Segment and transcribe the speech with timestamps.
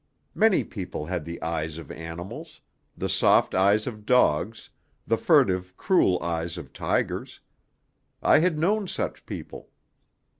[0.33, 2.59] Many people had the eyes of animals
[2.97, 4.71] the soft eyes of dogs,
[5.05, 7.39] the furtive, cruel eyes of tigers.
[8.23, 9.69] I had known such people.